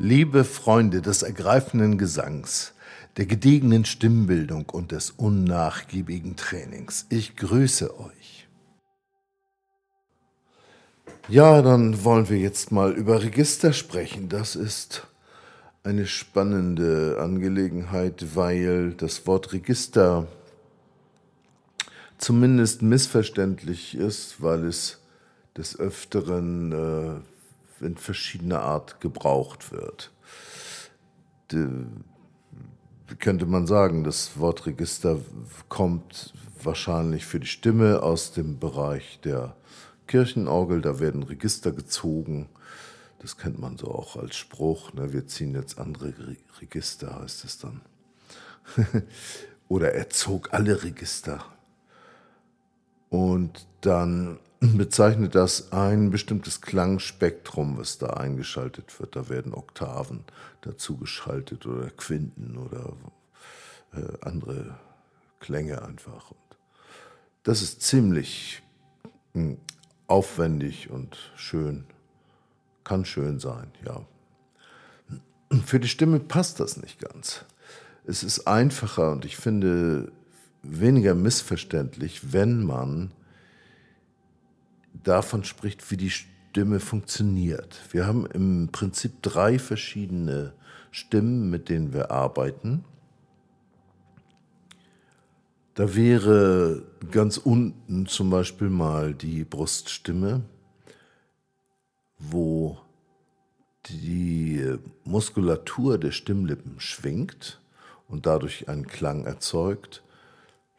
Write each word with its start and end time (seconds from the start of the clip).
Liebe 0.00 0.44
Freunde 0.44 1.02
des 1.02 1.22
ergreifenden 1.22 1.98
Gesangs, 1.98 2.72
der 3.16 3.26
gediegenen 3.26 3.84
Stimmbildung 3.84 4.66
und 4.66 4.92
des 4.92 5.10
unnachgiebigen 5.10 6.36
Trainings, 6.36 7.06
ich 7.08 7.34
grüße 7.34 7.98
euch. 7.98 8.46
Ja, 11.26 11.62
dann 11.62 12.04
wollen 12.04 12.28
wir 12.28 12.38
jetzt 12.38 12.70
mal 12.70 12.92
über 12.92 13.24
Register 13.24 13.72
sprechen. 13.72 14.28
Das 14.28 14.54
ist 14.54 15.08
eine 15.82 16.06
spannende 16.06 17.18
Angelegenheit, 17.20 18.36
weil 18.36 18.92
das 18.92 19.26
Wort 19.26 19.52
Register 19.52 20.28
zumindest 22.18 22.82
missverständlich 22.82 23.96
ist, 23.96 24.40
weil 24.40 24.64
es 24.64 25.00
des 25.56 25.76
Öfteren 25.76 26.70
äh, 26.70 27.37
in 27.80 27.96
verschiedener 27.96 28.62
Art 28.62 29.00
gebraucht 29.00 29.72
wird. 29.72 30.12
De, 31.52 31.86
könnte 33.18 33.46
man 33.46 33.66
sagen, 33.66 34.04
das 34.04 34.38
Wort 34.38 34.66
Register 34.66 35.18
kommt 35.68 36.34
wahrscheinlich 36.62 37.24
für 37.24 37.40
die 37.40 37.46
Stimme 37.46 38.02
aus 38.02 38.32
dem 38.32 38.58
Bereich 38.58 39.20
der 39.24 39.56
Kirchenorgel. 40.06 40.80
Da 40.80 41.00
werden 41.00 41.22
Register 41.22 41.72
gezogen. 41.72 42.48
Das 43.20 43.36
kennt 43.36 43.58
man 43.58 43.76
so 43.76 43.88
auch 43.88 44.16
als 44.16 44.36
Spruch. 44.36 44.92
Ne? 44.92 45.12
Wir 45.12 45.26
ziehen 45.26 45.54
jetzt 45.54 45.78
andere 45.78 46.14
Register, 46.60 47.20
heißt 47.20 47.44
es 47.44 47.58
dann. 47.58 47.80
Oder 49.68 49.92
er 49.92 50.08
zog 50.10 50.52
alle 50.52 50.82
Register. 50.82 51.44
Und 53.10 53.66
dann 53.80 54.38
bezeichnet 54.60 55.34
das 55.34 55.72
ein 55.72 56.10
bestimmtes 56.10 56.60
Klangspektrum, 56.60 57.78
was 57.78 57.98
da 57.98 58.08
eingeschaltet 58.08 58.98
wird. 58.98 59.14
Da 59.14 59.28
werden 59.28 59.54
Oktaven 59.54 60.24
dazu 60.62 60.96
geschaltet 60.96 61.66
oder 61.66 61.90
Quinten 61.90 62.56
oder 62.56 62.92
äh, 63.94 64.18
andere 64.20 64.78
Klänge 65.40 65.82
einfach. 65.82 66.30
Und 66.30 66.38
das 67.44 67.62
ist 67.62 67.82
ziemlich 67.82 68.62
mh, 69.34 69.42
hm, 69.42 69.58
aufwendig 70.08 70.90
und 70.90 71.32
schön. 71.36 71.84
Kann 72.82 73.04
schön 73.04 73.38
sein, 73.38 73.70
ja. 73.84 74.00
Für 75.64 75.78
die 75.78 75.88
Stimme 75.88 76.20
passt 76.20 76.58
das 76.58 76.78
nicht 76.78 77.00
ganz. 77.00 77.44
Es 78.06 78.22
ist 78.22 78.46
einfacher 78.46 79.12
und 79.12 79.24
ich 79.24 79.36
finde 79.36 80.10
weniger 80.62 81.14
missverständlich, 81.14 82.32
wenn 82.32 82.62
man 82.62 83.12
davon 85.04 85.44
spricht, 85.44 85.90
wie 85.90 85.96
die 85.96 86.10
Stimme 86.10 86.80
funktioniert. 86.80 87.80
Wir 87.90 88.06
haben 88.06 88.26
im 88.26 88.70
Prinzip 88.72 89.22
drei 89.22 89.58
verschiedene 89.58 90.54
Stimmen, 90.90 91.50
mit 91.50 91.68
denen 91.68 91.92
wir 91.92 92.10
arbeiten. 92.10 92.84
Da 95.74 95.94
wäre 95.94 96.82
ganz 97.12 97.36
unten 97.36 98.06
zum 98.06 98.30
Beispiel 98.30 98.68
mal 98.68 99.14
die 99.14 99.44
Bruststimme, 99.44 100.42
wo 102.18 102.78
die 103.86 104.76
Muskulatur 105.04 105.98
der 105.98 106.10
Stimmlippen 106.10 106.80
schwingt 106.80 107.60
und 108.08 108.26
dadurch 108.26 108.68
einen 108.68 108.88
Klang 108.88 109.24
erzeugt. 109.24 110.02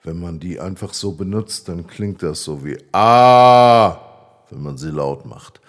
Wenn 0.03 0.19
man 0.19 0.39
die 0.39 0.59
einfach 0.59 0.93
so 0.93 1.13
benutzt, 1.13 1.69
dann 1.69 1.87
klingt 1.87 2.21
das 2.21 2.43
so 2.43 2.65
wie 2.65 2.77
Ah 2.91 4.08
wenn 4.51 4.61
man 4.61 4.77
sie 4.77 4.91
laut 4.91 5.25
macht. 5.25 5.61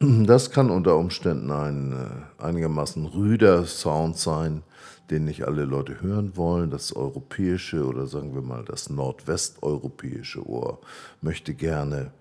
Das 0.00 0.50
kann 0.52 0.70
unter 0.70 0.96
Umständen 0.96 1.50
ein 1.50 1.92
äh, 1.92 2.42
einigermaßen 2.42 3.04
rüder 3.04 3.66
Sound 3.66 4.16
sein, 4.16 4.62
den 5.10 5.24
nicht 5.24 5.44
alle 5.44 5.64
Leute 5.64 6.00
hören 6.00 6.36
wollen. 6.36 6.70
Das 6.70 6.94
europäische 6.94 7.84
oder 7.84 8.06
sagen 8.06 8.34
wir 8.34 8.42
mal 8.42 8.64
das 8.64 8.90
nordwesteuropäische 8.90 10.46
Ohr 10.48 10.78
möchte 11.20 11.52
gerne 11.52 12.12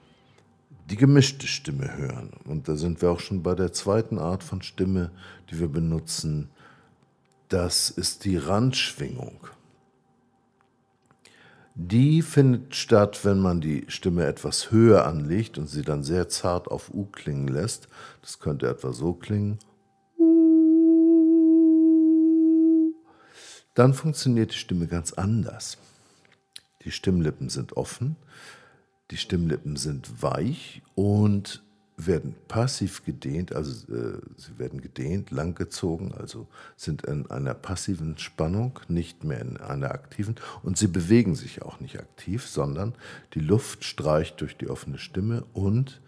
die 0.89 0.95
gemischte 0.95 1.47
Stimme 1.47 1.97
hören. 1.97 2.31
Und 2.45 2.67
da 2.67 2.75
sind 2.77 3.01
wir 3.01 3.11
auch 3.11 3.19
schon 3.19 3.43
bei 3.43 3.53
der 3.55 3.73
zweiten 3.73 4.17
Art 4.17 4.43
von 4.43 4.61
Stimme, 4.61 5.11
die 5.51 5.59
wir 5.59 5.67
benutzen. 5.67 6.49
Das 7.49 7.89
ist 7.89 8.25
die 8.25 8.37
Randschwingung. 8.37 9.47
Die 11.79 12.23
findet 12.23 12.75
statt, 12.75 13.23
wenn 13.23 13.37
man 13.39 13.61
die 13.61 13.85
Stimme 13.87 14.25
etwas 14.25 14.71
höher 14.71 15.05
anlegt 15.05 15.59
und 15.59 15.67
sie 15.67 15.83
dann 15.83 16.03
sehr 16.03 16.27
zart 16.27 16.69
auf 16.69 16.91
U 16.91 17.05
klingen 17.05 17.47
lässt. 17.47 17.87
Das 18.21 18.39
könnte 18.39 18.67
etwa 18.67 18.93
so 18.93 19.13
klingen. 19.13 19.59
Dann 23.75 23.93
funktioniert 23.93 24.53
die 24.53 24.57
Stimme 24.57 24.87
ganz 24.87 25.13
anders. 25.13 25.77
Die 26.83 26.89
Stimmlippen 26.89 27.49
sind 27.49 27.77
offen, 27.77 28.15
die 29.11 29.17
Stimmlippen 29.17 29.75
sind 29.75 30.23
weich 30.23 30.81
und 30.95 31.63
werden 31.97 32.35
passiv 32.47 33.03
gedehnt, 33.03 33.55
also 33.55 33.71
äh, 33.91 34.19
sie 34.37 34.59
werden 34.59 34.81
gedehnt, 34.81 35.31
langgezogen, 35.31 36.13
also 36.13 36.47
sind 36.75 37.01
in 37.03 37.29
einer 37.31 37.55
passiven 37.55 38.19
Spannung, 38.19 38.79
nicht 38.87 39.23
mehr 39.23 39.41
in 39.41 39.57
einer 39.57 39.91
aktiven 39.91 40.35
und 40.61 40.77
sie 40.77 40.87
bewegen 40.87 41.35
sich 41.35 41.63
auch 41.63 41.79
nicht 41.79 41.99
aktiv, 41.99 42.45
sondern 42.45 42.93
die 43.33 43.39
Luft 43.39 43.83
streicht 43.83 44.39
durch 44.41 44.55
die 44.55 44.69
offene 44.69 44.99
Stimme 44.99 45.43
und 45.53 45.99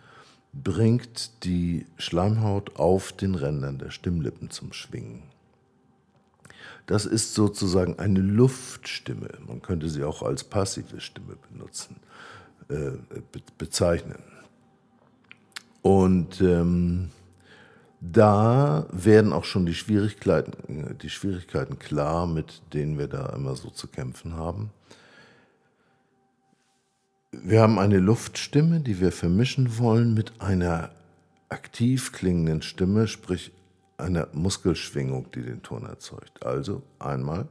bringt 0.53 1.43
die 1.43 1.87
Schleimhaut 1.97 2.75
auf 2.75 3.11
den 3.11 3.33
Rändern 3.33 3.79
der 3.79 3.89
Stimmlippen 3.89 4.51
zum 4.51 4.73
Schwingen. 4.73 5.23
Das 6.85 7.05
ist 7.05 7.35
sozusagen 7.35 7.99
eine 7.99 8.19
Luftstimme. 8.19 9.29
Man 9.45 9.61
könnte 9.61 9.89
sie 9.89 10.03
auch 10.03 10.23
als 10.23 10.43
passive 10.43 11.01
Stimme 11.01 11.35
benutzen, 11.51 11.97
äh, 12.69 12.91
bezeichnen. 13.57 14.23
Und 15.81 16.41
ähm, 16.41 17.09
da 18.01 18.85
werden 18.91 19.33
auch 19.33 19.43
schon 19.43 19.65
die 19.65 19.73
Schwierigkeiten, 19.73 20.97
die 21.01 21.09
Schwierigkeiten 21.09 21.79
klar, 21.79 22.27
mit 22.27 22.61
denen 22.73 22.97
wir 22.97 23.07
da 23.07 23.27
immer 23.35 23.55
so 23.55 23.69
zu 23.69 23.87
kämpfen 23.87 24.35
haben. 24.35 24.71
Wir 27.31 27.61
haben 27.61 27.77
eine 27.77 27.99
Luftstimme, 27.99 28.79
die 28.79 28.99
wir 28.99 29.11
vermischen 29.11 29.77
wollen 29.77 30.13
mit 30.13 30.41
einer 30.41 30.91
aktiv 31.49 32.11
klingenden 32.11 32.61
Stimme, 32.61 33.07
sprich 33.07 33.51
einer 33.97 34.27
Muskelschwingung, 34.33 35.29
die 35.31 35.41
den 35.41 35.61
Ton 35.61 35.85
erzeugt. 35.85 36.43
Also 36.45 36.81
einmal 36.99 37.47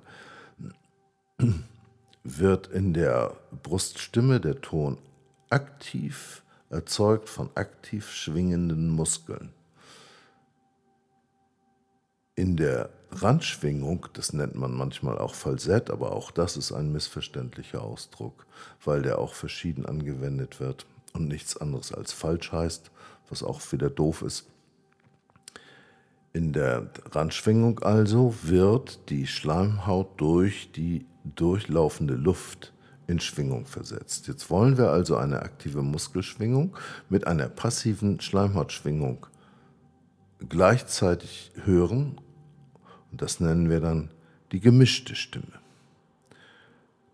wird 2.25 2.67
in 2.69 2.95
der 2.95 3.37
Bruststimme 3.63 4.41
der 4.41 4.61
Ton 4.61 4.99
aktiv 5.51 6.43
erzeugt 6.71 7.29
von 7.29 7.51
aktiv 7.55 8.11
schwingenden 8.11 8.89
Muskeln. 8.89 9.53
In 12.35 12.57
der 12.57 12.91
Randschwingung, 13.11 14.07
das 14.13 14.33
nennt 14.33 14.55
man 14.55 14.73
manchmal 14.73 15.19
auch 15.19 15.35
Falsett, 15.35 15.91
aber 15.91 16.13
auch 16.13 16.31
das 16.31 16.57
ist 16.57 16.73
ein 16.73 16.93
missverständlicher 16.93 17.83
Ausdruck, 17.83 18.47
weil 18.85 19.03
der 19.03 19.19
auch 19.19 19.35
verschieden 19.35 19.87
angewendet 19.87 20.61
wird 20.61 20.87
und 21.15 21.27
nichts 21.27 21.57
anderes 21.57 21.93
als 21.93 22.13
falsch 22.13 22.53
heißt, 22.53 22.91
was 23.29 23.43
auch 23.43 23.61
wieder 23.73 23.91
doof 23.91 24.23
ist. 24.23 24.47
In 26.33 26.53
der 26.53 26.91
Randschwingung 27.11 27.81
also 27.81 28.35
wird 28.43 29.09
die 29.09 29.27
Schleimhaut 29.27 30.21
durch 30.21 30.71
die 30.73 31.07
durchlaufende 31.25 32.15
Luft 32.15 32.73
in 33.09 33.19
Schwingung 33.19 33.67
versetzt. 33.67 34.29
Jetzt 34.29 34.51
wollen 34.51 34.79
wir 34.79 34.91
also 34.91 35.17
eine 35.17 35.43
aktive 35.43 35.83
Muskelschwingung 35.83 36.77
mit 37.09 37.27
einer 37.27 37.49
passiven 37.49 38.21
Schleimhautschwingung 38.21 39.27
gleichzeitig 40.49 41.51
hören 41.65 42.21
und 43.11 43.23
das 43.23 43.41
nennen 43.41 43.71
wir 43.71 43.81
dann 43.81 44.11
die 44.53 44.61
gemischte 44.61 45.17
Stimme. 45.17 45.59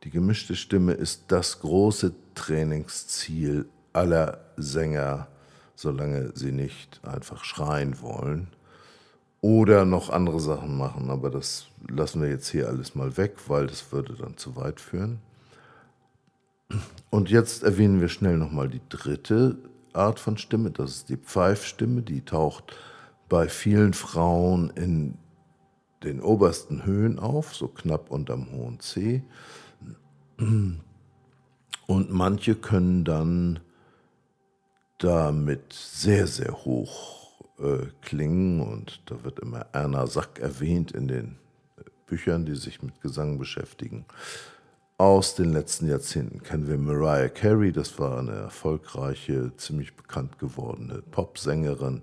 Die 0.02 0.10
gemischte 0.10 0.56
Stimme 0.56 0.92
ist 0.92 1.24
das 1.28 1.60
große 1.60 2.12
Trainingsziel 2.34 3.66
aller 3.92 4.40
Sänger, 4.56 5.28
solange 5.76 6.32
sie 6.34 6.52
nicht 6.52 7.00
einfach 7.04 7.44
schreien 7.44 8.00
wollen 8.02 8.48
oder 9.40 9.84
noch 9.84 10.10
andere 10.10 10.40
Sachen 10.40 10.76
machen. 10.76 11.10
Aber 11.10 11.30
das 11.30 11.69
lassen 11.88 12.20
wir 12.20 12.28
jetzt 12.28 12.48
hier 12.48 12.69
alles 12.69 12.94
mal 12.94 13.16
weg, 13.16 13.36
weil 13.46 13.66
das 13.66 13.92
würde 13.92 14.14
dann 14.14 14.36
zu 14.36 14.56
weit 14.56 14.80
führen. 14.80 15.20
Und 17.11 17.31
jetzt 17.31 17.62
erwähnen 17.62 18.00
wir 18.00 18.08
schnell 18.08 18.37
nochmal 18.37 18.69
die 18.69 18.81
dritte 18.88 19.58
Art 19.93 20.19
von 20.19 20.37
Stimme, 20.38 20.70
das 20.70 20.90
ist 20.90 21.08
die 21.08 21.16
Pfeifstimme, 21.16 22.02
die 22.02 22.22
taucht 22.22 22.76
bei 23.28 23.49
vielen 23.49 23.93
Frauen 23.94 24.70
in 24.70 25.16
den 26.02 26.20
obersten 26.20 26.84
Höhen 26.84 27.19
auf, 27.19 27.55
so 27.55 27.69
knapp 27.69 28.11
unterm 28.11 28.50
hohen 28.52 28.81
C. 28.81 29.22
Und 31.87 32.11
manche 32.11 32.55
können 32.55 33.05
dann 33.05 33.60
damit 34.99 35.72
sehr, 35.72 36.26
sehr 36.26 36.52
hoch 36.64 37.43
äh, 37.58 37.87
klingen 38.02 38.60
und 38.60 39.02
da 39.06 39.22
wird 39.22 39.38
immer 39.40 39.67
Erna 39.72 40.06
Sack 40.06 40.38
erwähnt 40.38 40.93
in 40.93 41.08
den 41.08 41.38
Büchern, 42.06 42.44
die 42.46 42.56
sich 42.56 42.82
mit 42.82 43.00
Gesang 43.00 43.38
beschäftigen. 43.38 44.05
Aus 44.96 45.35
den 45.35 45.52
letzten 45.52 45.88
Jahrzehnten 45.88 46.41
kennen 46.44 46.69
wir 46.69 46.79
Mariah 46.79 47.29
Carey, 47.29 47.73
das 47.73 47.99
war 47.99 48.20
eine 48.20 48.31
erfolgreiche, 48.31 49.50
ziemlich 49.56 49.96
bekannt 49.96 50.38
gewordene 50.38 51.02
Popsängerin, 51.11 52.02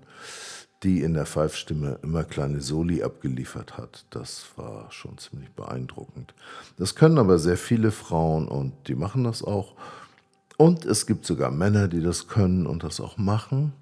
die 0.82 1.00
in 1.00 1.14
der 1.14 1.24
Pfeifstimme 1.24 1.98
immer 2.02 2.22
kleine 2.24 2.60
Soli 2.60 3.02
abgeliefert 3.02 3.78
hat. 3.78 4.04
Das 4.10 4.44
war 4.56 4.92
schon 4.92 5.16
ziemlich 5.16 5.50
beeindruckend. 5.52 6.34
Das 6.76 6.94
können 6.94 7.16
aber 7.16 7.38
sehr 7.38 7.56
viele 7.56 7.92
Frauen 7.92 8.46
und 8.46 8.74
die 8.88 8.94
machen 8.94 9.24
das 9.24 9.42
auch. 9.42 9.74
Und 10.58 10.84
es 10.84 11.06
gibt 11.06 11.24
sogar 11.24 11.50
Männer, 11.50 11.88
die 11.88 12.02
das 12.02 12.28
können 12.28 12.66
und 12.66 12.84
das 12.84 13.00
auch 13.00 13.16
machen. 13.16 13.72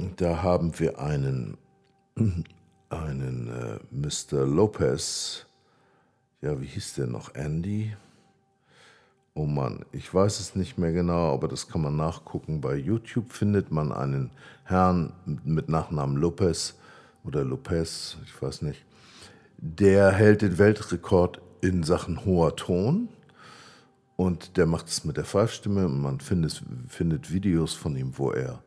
Und 0.00 0.22
da 0.22 0.42
haben 0.42 0.78
wir 0.80 1.00
einen, 1.00 1.58
einen 2.88 3.48
äh, 3.48 3.78
Mr. 3.90 4.46
Lopez, 4.46 5.47
ja, 6.40 6.60
wie 6.60 6.66
hieß 6.66 6.94
der 6.94 7.06
noch? 7.06 7.34
Andy? 7.34 7.96
Oh 9.34 9.46
Mann, 9.46 9.84
ich 9.92 10.12
weiß 10.12 10.40
es 10.40 10.56
nicht 10.56 10.78
mehr 10.78 10.92
genau, 10.92 11.32
aber 11.32 11.46
das 11.46 11.68
kann 11.68 11.82
man 11.82 11.96
nachgucken. 11.96 12.60
Bei 12.60 12.74
YouTube 12.74 13.32
findet 13.32 13.70
man 13.70 13.92
einen 13.92 14.30
Herrn 14.64 15.12
mit 15.44 15.68
Nachnamen 15.68 16.16
Lopez 16.16 16.74
oder 17.24 17.44
Lopez, 17.44 18.16
ich 18.24 18.42
weiß 18.42 18.62
nicht. 18.62 18.84
Der 19.58 20.12
hält 20.12 20.42
den 20.42 20.58
Weltrekord 20.58 21.40
in 21.60 21.82
Sachen 21.82 22.24
hoher 22.24 22.56
Ton 22.56 23.08
und 24.16 24.56
der 24.56 24.66
macht 24.66 24.88
es 24.88 25.04
mit 25.04 25.16
der 25.16 25.24
Pfeifstimme 25.24 25.88
man 25.88 26.20
findet, 26.20 26.62
findet 26.88 27.32
Videos 27.32 27.74
von 27.74 27.96
ihm, 27.96 28.18
wo 28.18 28.32
er 28.32 28.62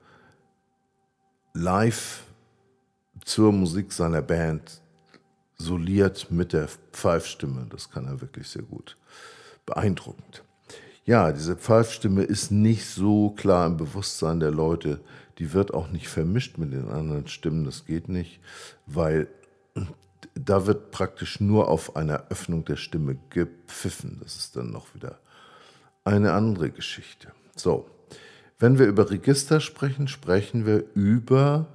live 1.54 2.24
zur 3.26 3.52
Musik 3.52 3.92
seiner 3.92 4.22
Band 4.22 4.82
soliert 5.62 6.28
mit 6.30 6.54
der 6.54 6.68
Pfeifstimme. 6.92 7.68
Das 7.70 7.90
kann 7.90 8.06
er 8.06 8.22
wirklich 8.22 8.50
sehr 8.50 8.64
gut. 8.64 8.98
Beeindruckend. 9.66 10.44
Ja, 11.06 11.32
diese 11.32 11.56
Pfeifstimme 11.56 12.24
ist 12.24 12.52
nicht 12.52 12.86
so 12.86 13.32
klar 13.32 13.68
im 13.68 13.78
Bewusstsein 13.78 14.40
der 14.40 14.52
Leute. 14.52 15.00
Die 15.40 15.54
wird 15.54 15.74
auch 15.74 15.90
nicht 15.90 16.08
vermischt 16.08 16.58
mit 16.58 16.74
den 16.74 16.90
anderen 16.90 17.28
Stimmen. 17.28 17.66
Das 17.66 17.86
geht 17.86 18.10
nicht, 18.10 18.40
weil 18.86 19.28
da 20.36 20.68
wird 20.68 20.92
praktisch 20.92 21.40
nur 21.40 21.68
auf 21.68 21.96
einer 21.96 22.26
Öffnung 22.30 22.66
der 22.66 22.76
Stimme 22.76 23.18
gepfiffen. 23.30 24.20
Das 24.22 24.36
ist 24.36 24.56
dann 24.56 24.72
noch 24.72 24.94
wieder 24.94 25.20
eine 26.04 26.34
andere 26.34 26.70
Geschichte. 26.70 27.32
So, 27.56 27.90
wenn 28.60 28.78
wir 28.78 28.86
über 28.86 29.10
Register 29.10 29.60
sprechen, 29.60 30.08
sprechen 30.08 30.66
wir 30.66 30.84
über 30.94 31.68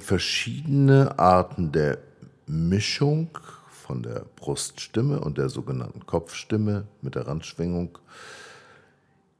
verschiedene 0.00 1.18
Arten 1.18 1.72
der 1.72 1.98
Mischung 2.46 3.30
von 3.70 4.02
der 4.02 4.24
Bruststimme 4.36 5.20
und 5.20 5.38
der 5.38 5.48
sogenannten 5.48 6.06
Kopfstimme 6.06 6.86
mit 7.02 7.14
der 7.14 7.26
Randschwingung 7.26 7.98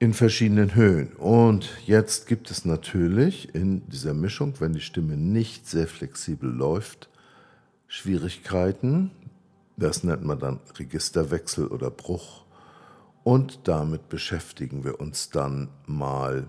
in 0.00 0.14
verschiedenen 0.14 0.74
Höhen. 0.74 1.12
Und 1.14 1.68
jetzt 1.86 2.26
gibt 2.26 2.50
es 2.50 2.64
natürlich 2.64 3.54
in 3.54 3.88
dieser 3.88 4.14
Mischung, 4.14 4.54
wenn 4.58 4.72
die 4.72 4.80
Stimme 4.80 5.16
nicht 5.16 5.68
sehr 5.68 5.86
flexibel 5.86 6.50
läuft, 6.50 7.10
Schwierigkeiten. 7.86 9.10
Das 9.76 10.04
nennt 10.04 10.24
man 10.24 10.38
dann 10.38 10.60
Registerwechsel 10.78 11.66
oder 11.66 11.90
Bruch. 11.90 12.44
Und 13.22 13.60
damit 13.68 14.08
beschäftigen 14.08 14.84
wir 14.84 15.00
uns 15.00 15.30
dann 15.30 15.68
mal 15.86 16.46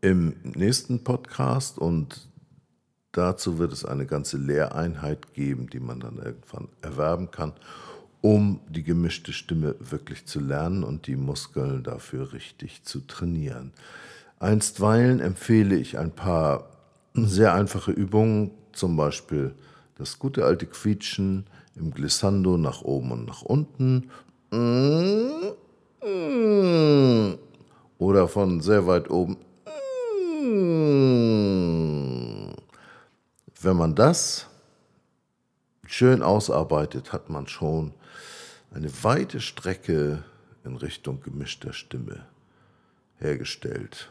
im 0.00 0.36
nächsten 0.42 1.04
Podcast 1.04 1.78
und 1.78 2.28
dazu 3.12 3.58
wird 3.58 3.72
es 3.72 3.84
eine 3.84 4.06
ganze 4.06 4.36
Lehreinheit 4.36 5.34
geben, 5.34 5.68
die 5.70 5.80
man 5.80 6.00
dann 6.00 6.18
irgendwann 6.18 6.68
erwerben 6.82 7.30
kann, 7.30 7.52
um 8.20 8.60
die 8.68 8.82
gemischte 8.82 9.32
Stimme 9.32 9.74
wirklich 9.80 10.26
zu 10.26 10.40
lernen 10.40 10.84
und 10.84 11.06
die 11.06 11.16
Muskeln 11.16 11.82
dafür 11.82 12.32
richtig 12.32 12.84
zu 12.84 13.00
trainieren. 13.00 13.72
Einstweilen 14.38 15.20
empfehle 15.20 15.76
ich 15.76 15.98
ein 15.98 16.12
paar 16.12 16.70
sehr 17.14 17.54
einfache 17.54 17.90
Übungen, 17.90 18.52
zum 18.72 18.96
Beispiel 18.96 19.54
das 19.96 20.18
gute 20.18 20.44
alte 20.44 20.66
Quietschen 20.66 21.46
im 21.74 21.90
Glissando 21.92 22.56
nach 22.56 22.82
oben 22.82 23.10
und 23.12 23.26
nach 23.26 23.42
unten. 23.42 24.10
Oder 27.98 28.28
von 28.28 28.60
sehr 28.60 28.86
weit 28.86 29.10
oben. 29.10 29.36
Wenn 33.60 33.76
man 33.76 33.94
das 33.94 34.46
schön 35.86 36.22
ausarbeitet, 36.22 37.12
hat 37.12 37.30
man 37.30 37.46
schon 37.46 37.92
eine 38.70 38.90
weite 39.02 39.40
Strecke 39.40 40.24
in 40.64 40.76
Richtung 40.76 41.20
gemischter 41.22 41.72
Stimme 41.72 42.26
hergestellt. 43.18 44.10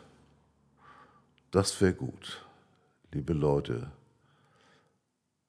Das 1.52 1.80
wäre 1.82 1.94
gut, 1.94 2.46
liebe 3.14 3.34
Leute. 3.34 3.92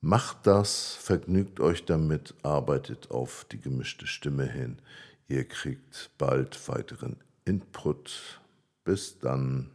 Macht 0.01 0.47
das, 0.47 0.95
vergnügt 0.95 1.59
euch 1.59 1.85
damit, 1.85 2.35
arbeitet 2.45 3.11
auf 3.11 3.45
die 3.51 3.61
gemischte 3.61 4.07
Stimme 4.07 4.45
hin. 4.45 4.79
Ihr 5.27 5.45
kriegt 5.45 6.11
bald 6.19 6.69
weiteren 6.69 7.17
Input. 7.45 8.41
Bis 8.85 9.19
dann. 9.19 9.71